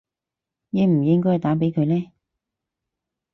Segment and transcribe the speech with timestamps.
[0.71, 2.11] 應唔應該打畀佢呢